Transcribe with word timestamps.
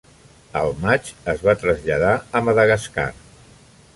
Al 0.61 0.71
maig 0.85 1.11
es 1.33 1.43
va 1.49 1.55
traslladar 1.65 2.15
a 2.39 2.43
Madagascar. 2.47 3.09